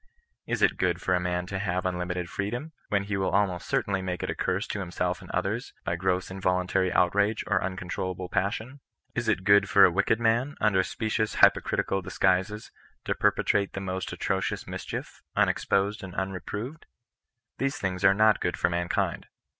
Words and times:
Is 0.47 0.63
it 0.63 0.77
ffood 0.77 0.99
for 0.99 1.13
a 1.13 1.19
man 1.19 1.45
to 1.45 1.59
have 1.59 1.85
unlimited 1.85 2.27
freedom, 2.27 2.71
when 2.89 3.03
he 3.03 3.17
will 3.17 3.29
almost 3.29 3.67
certainly 3.67 4.01
make 4.01 4.23
it 4.23 4.31
a 4.31 4.35
curse 4.35 4.65
to 4.69 4.79
himself 4.79 5.21
and 5.21 5.29
others, 5.29 5.73
by 5.83 5.95
gross 5.95 6.31
involuntary 6.31 6.91
outrage, 6.91 7.43
or 7.45 7.63
uncontrollable 7.63 8.27
passion? 8.27 8.79
Is 9.13 9.27
it 9.29 9.43
good 9.43 9.69
for 9.69 9.85
a 9.85 9.91
wicked 9.91 10.19
man, 10.19 10.55
under 10.59 10.81
specious 10.81 11.35
hypocritical 11.35 12.01
disguises, 12.01 12.71
to 13.05 13.13
perpetrate 13.13 13.73
the 13.73 13.79
most 13.79 14.11
atrocious 14.11 14.65
mischief, 14.65 15.21
un 15.35 15.47
exposed 15.49 16.03
and 16.03 16.15
unreproved? 16.15 16.87
These 17.59 17.77
things 17.77 18.03
are 18.03 18.15
not 18.15 18.39
good 18.41 18.57
for 18.57 18.71
mankind. 18.71 19.27